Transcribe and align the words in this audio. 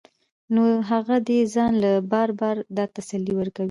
نو 0.53 0.63
هغه 0.89 1.15
دې 1.27 1.39
ځان 1.53 1.71
له 1.83 1.91
بار 2.11 2.29
بار 2.39 2.57
دا 2.77 2.85
تسلي 2.95 3.33
ورکوي 3.35 3.59